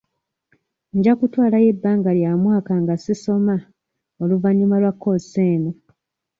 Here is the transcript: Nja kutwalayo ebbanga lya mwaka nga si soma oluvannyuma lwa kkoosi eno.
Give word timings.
Nja 0.97 1.13
kutwalayo 1.19 1.67
ebbanga 1.73 2.11
lya 2.17 2.31
mwaka 2.43 2.73
nga 2.81 2.95
si 3.03 3.13
soma 3.23 3.55
oluvannyuma 4.21 4.75
lwa 4.81 4.91
kkoosi 4.95 5.39
eno. 5.53 5.71